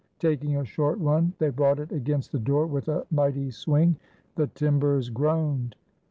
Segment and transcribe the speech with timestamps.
[0.17, 3.97] Taking a short run, they brought it against the door with a mighty swing.
[4.35, 5.75] The timbers groaned.